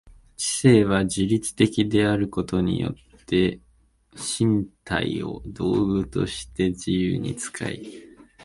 [0.35, 3.59] 知性は自律的であることによって
[4.39, 7.85] 身体を道具として自由に使い、